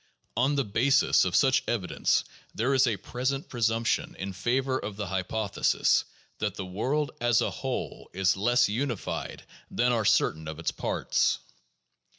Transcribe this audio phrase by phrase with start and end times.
[0.35, 2.23] On the basis of such evidence,
[2.55, 6.05] there is a present presumption in favor of the hypothesis
[6.39, 11.37] that the world as a whole is less unified than are certain of its parts.